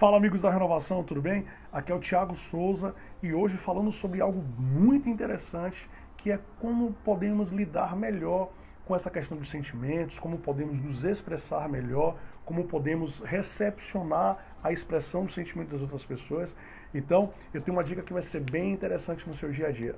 [0.00, 1.44] Fala amigos da Renovação, tudo bem?
[1.70, 6.94] Aqui é o Thiago Souza e hoje falando sobre algo muito interessante que é como
[7.04, 8.50] podemos lidar melhor
[8.86, 12.16] com essa questão dos sentimentos, como podemos nos expressar melhor,
[12.46, 16.56] como podemos recepcionar a expressão dos sentimentos das outras pessoas.
[16.94, 19.96] Então, eu tenho uma dica que vai ser bem interessante no seu dia a dia.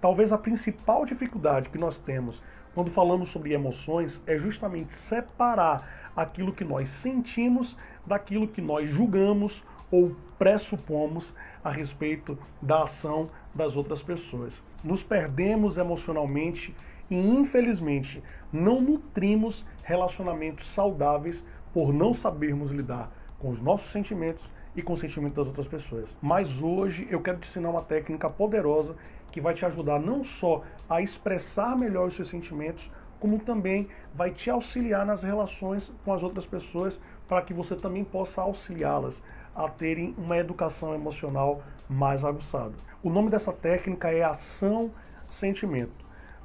[0.00, 2.42] Talvez a principal dificuldade que nós temos
[2.74, 7.76] quando falamos sobre emoções é justamente separar aquilo que nós sentimos
[8.06, 14.62] daquilo que nós julgamos ou pressupomos a respeito da ação das outras pessoas.
[14.84, 16.74] Nos perdemos emocionalmente
[17.10, 24.82] e, infelizmente, não nutrimos relacionamentos saudáveis por não sabermos lidar com os nossos sentimentos e
[24.82, 26.14] com o sentimento das outras pessoas.
[26.20, 28.94] Mas hoje eu quero te ensinar uma técnica poderosa
[29.32, 34.30] que vai te ajudar não só a expressar melhor os seus sentimentos, como também vai
[34.30, 39.22] te auxiliar nas relações com as outras pessoas para que você também possa auxiliá-las
[39.54, 42.74] a terem uma educação emocional mais aguçada.
[43.02, 46.04] O nome dessa técnica é ação-sentimento.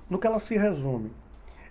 [0.10, 1.12] No que ela se resume?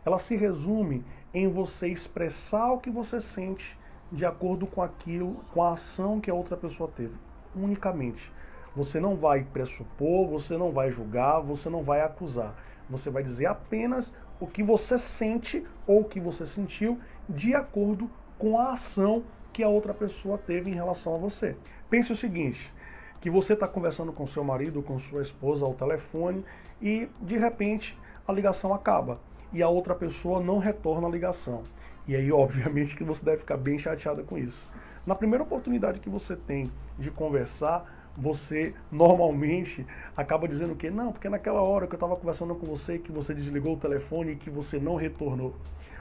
[0.05, 3.79] Ela se resume em você expressar o que você sente
[4.11, 7.15] de acordo com aquilo, com a ação que a outra pessoa teve,
[7.55, 8.33] unicamente.
[8.75, 12.55] Você não vai pressupor, você não vai julgar, você não vai acusar.
[12.89, 18.11] Você vai dizer apenas o que você sente ou o que você sentiu de acordo
[18.39, 21.57] com a ação que a outra pessoa teve em relação a você.
[21.89, 22.73] Pense o seguinte:
[23.21, 26.45] que você está conversando com seu marido, com sua esposa ao telefone
[26.81, 29.21] e de repente a ligação acaba
[29.53, 31.65] e a outra pessoa não retorna a ligação.
[32.11, 34.59] E aí, obviamente, que você deve ficar bem chateada com isso.
[35.07, 41.29] Na primeira oportunidade que você tem de conversar, você normalmente acaba dizendo que não, porque
[41.29, 44.51] naquela hora que eu estava conversando com você, que você desligou o telefone e que
[44.51, 45.55] você não retornou.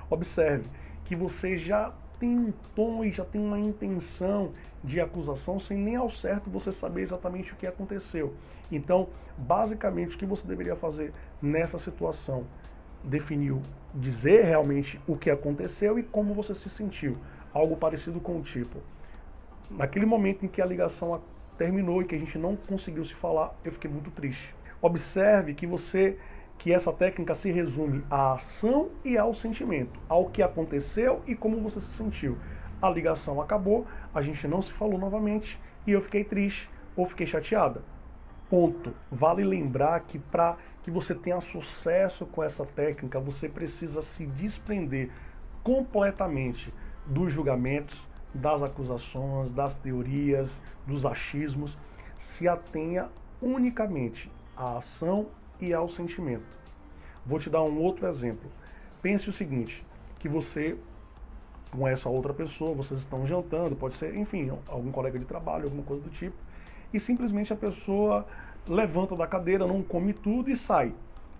[0.09, 0.67] Observe
[1.05, 4.51] que você já tem um tom e já tem uma intenção
[4.83, 8.33] de acusação sem nem ao certo você saber exatamente o que aconteceu.
[8.71, 12.45] Então, basicamente, o que você deveria fazer nessa situação?
[13.03, 13.61] Definiu
[13.93, 17.17] dizer realmente o que aconteceu e como você se sentiu.
[17.53, 18.79] Algo parecido com o tipo.
[19.69, 21.21] Naquele momento em que a ligação
[21.57, 24.55] terminou e que a gente não conseguiu se falar, eu fiquei muito triste.
[24.81, 26.17] Observe que você
[26.57, 31.61] que essa técnica se resume à ação e ao sentimento, ao que aconteceu e como
[31.61, 32.37] você se sentiu.
[32.81, 35.57] A ligação acabou, a gente não se falou novamente
[35.87, 37.81] e eu fiquei triste ou fiquei chateada.
[38.49, 38.93] Ponto.
[39.11, 45.11] Vale lembrar que para que você tenha sucesso com essa técnica, você precisa se desprender
[45.63, 46.73] completamente
[47.05, 51.77] dos julgamentos, das acusações, das teorias, dos achismos.
[52.17, 53.09] Se atenha
[53.41, 55.27] unicamente à ação
[55.59, 56.57] e ao sentimento.
[57.25, 58.49] Vou te dar um outro exemplo.
[59.01, 59.85] Pense o seguinte,
[60.17, 60.77] que você
[61.71, 65.83] com essa outra pessoa, vocês estão jantando, pode ser, enfim, algum colega de trabalho, alguma
[65.83, 66.35] coisa do tipo,
[66.93, 68.25] e simplesmente a pessoa
[68.67, 70.93] levanta da cadeira, não come tudo e sai.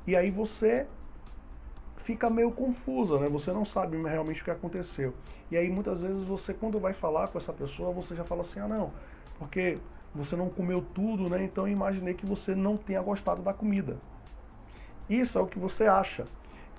[0.05, 0.87] E aí você
[2.03, 3.29] fica meio confusa, né?
[3.29, 5.13] Você não sabe realmente o que aconteceu.
[5.51, 8.59] E aí muitas vezes você, quando vai falar com essa pessoa, você já fala assim,
[8.59, 8.91] ah não,
[9.37, 9.77] porque
[10.13, 11.43] você não comeu tudo, né?
[11.43, 13.97] Então imaginei que você não tenha gostado da comida.
[15.09, 16.25] Isso é o que você acha.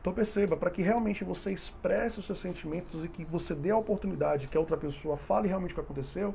[0.00, 3.76] Então perceba, para que realmente você expresse os seus sentimentos e que você dê a
[3.76, 6.34] oportunidade que a outra pessoa fale realmente o que aconteceu,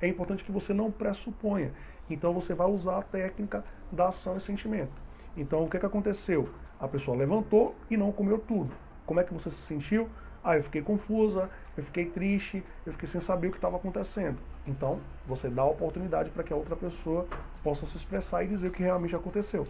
[0.00, 1.72] é importante que você não pressuponha.
[2.08, 4.92] Então você vai usar a técnica da ação e sentimento.
[5.36, 6.48] Então o que, que aconteceu?
[6.78, 8.72] A pessoa levantou e não comeu tudo.
[9.04, 10.08] Como é que você se sentiu?
[10.42, 14.38] Ah, eu fiquei confusa, eu fiquei triste, eu fiquei sem saber o que estava acontecendo.
[14.66, 17.26] Então, você dá a oportunidade para que a outra pessoa
[17.64, 19.66] possa se expressar e dizer o que realmente aconteceu.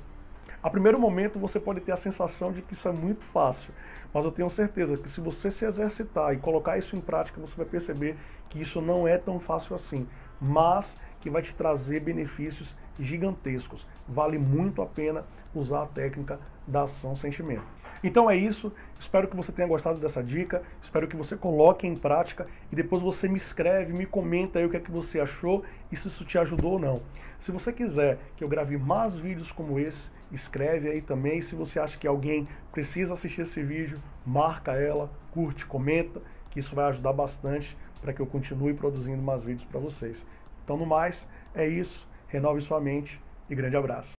[0.62, 3.72] A primeiro momento você pode ter a sensação de que isso é muito fácil,
[4.12, 7.54] mas eu tenho certeza que se você se exercitar e colocar isso em prática, você
[7.56, 8.16] vai perceber
[8.48, 10.08] que isso não é tão fácil assim,
[10.40, 13.86] mas que vai te trazer benefícios gigantescos.
[14.08, 15.24] Vale muito a pena
[15.54, 17.64] usar a técnica da ação-sentimento.
[18.06, 21.96] Então é isso, espero que você tenha gostado dessa dica, espero que você coloque em
[21.96, 25.64] prática e depois você me escreve, me comenta aí o que é que você achou
[25.90, 27.03] e se isso te ajudou ou não.
[27.41, 31.42] Se você quiser que eu grave mais vídeos como esse, escreve aí também.
[31.42, 36.76] Se você acha que alguém precisa assistir esse vídeo, marca ela, curte, comenta, que isso
[36.76, 40.24] vai ajudar bastante para que eu continue produzindo mais vídeos para vocês.
[40.62, 42.06] Então, no mais, é isso.
[42.28, 43.20] Renove sua mente
[43.50, 44.14] e grande abraço.